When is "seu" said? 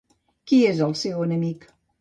1.03-1.23